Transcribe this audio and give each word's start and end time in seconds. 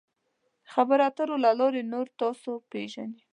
د 0.65 0.67
خبرو 0.73 1.01
اترو 1.07 1.35
له 1.45 1.51
لارې 1.59 1.81
نور 1.93 2.07
تاسو 2.19 2.51
پیژني. 2.71 3.21